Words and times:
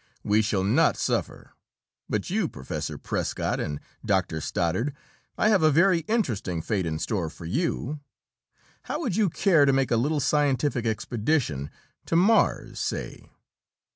We 0.23 0.41
shall 0.41 0.63
not 0.63 0.97
suffer. 0.97 1.51
But 2.09 2.31
you 2.31 2.47
Professor 2.49 2.97
Prescott 2.97 3.59
and 3.59 3.79
Doctor 4.03 4.41
Stoddard 4.41 4.95
I 5.37 5.49
have 5.49 5.61
a 5.61 5.69
very 5.69 5.99
interesting 6.07 6.63
fate 6.63 6.87
in 6.87 6.97
store 6.97 7.29
for 7.29 7.45
you. 7.45 7.99
How 8.85 8.99
would 9.01 9.15
you 9.15 9.29
care 9.29 9.63
to 9.63 9.71
make 9.71 9.91
a 9.91 9.97
little 9.97 10.19
scientific 10.19 10.87
expedition 10.87 11.69
to 12.07 12.15
Mars, 12.15 12.79
say?" 12.79 13.29